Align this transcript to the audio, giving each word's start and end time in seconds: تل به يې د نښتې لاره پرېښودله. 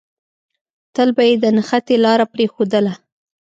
تل 0.95 1.09
به 1.15 1.23
يې 1.29 1.35
د 1.43 1.45
نښتې 1.55 1.95
لاره 2.05 2.25
پرېښودله. 2.33 2.93